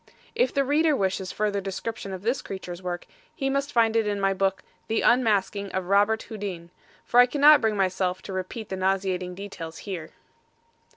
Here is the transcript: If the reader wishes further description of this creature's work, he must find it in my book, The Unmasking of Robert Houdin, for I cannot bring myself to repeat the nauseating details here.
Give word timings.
If 0.33 0.51
the 0.51 0.63
reader 0.65 0.95
wishes 0.95 1.31
further 1.31 1.61
description 1.61 2.11
of 2.11 2.23
this 2.23 2.41
creature's 2.41 2.81
work, 2.81 3.05
he 3.35 3.51
must 3.51 3.71
find 3.71 3.95
it 3.95 4.07
in 4.07 4.19
my 4.19 4.33
book, 4.33 4.63
The 4.87 5.01
Unmasking 5.01 5.71
of 5.73 5.85
Robert 5.89 6.23
Houdin, 6.23 6.71
for 7.05 7.19
I 7.19 7.27
cannot 7.27 7.61
bring 7.61 7.77
myself 7.77 8.23
to 8.23 8.33
repeat 8.33 8.69
the 8.69 8.77
nauseating 8.77 9.35
details 9.35 9.77
here. 9.85 10.09